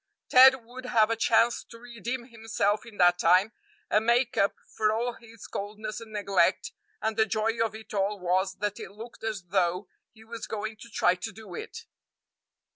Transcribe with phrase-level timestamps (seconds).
[0.29, 3.51] Ted would have a chance to redeem himself in that time
[3.87, 6.71] and make up for all his coldness and neglect;
[7.03, 10.75] and the joy of it all was that it looked as though he was going
[10.77, 11.85] to try to do it.